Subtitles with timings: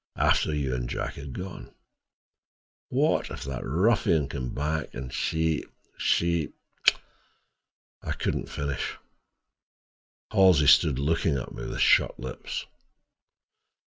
[0.15, 1.75] After you—and Jack had gone,
[2.89, 6.53] what if that ruffian came back, and she—and she—"
[8.01, 8.97] I couldn't finish.
[10.31, 12.65] Halsey stood looking at me with shut lips.